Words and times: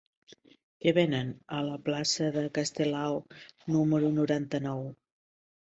Què 0.85 0.93
venen 0.97 1.29
a 1.59 1.61
la 1.69 1.77
plaça 1.89 2.31
de 2.39 2.47
Castelao 2.59 3.21
número 3.77 4.13
noranta-nou? 4.19 4.87